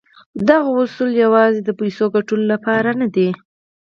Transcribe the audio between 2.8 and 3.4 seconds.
نه دي.